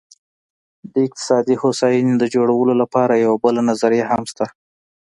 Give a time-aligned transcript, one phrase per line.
[0.93, 4.45] د اقتصادي هوساینې د جوړولو لپاره یوه بله نظریه هم شته.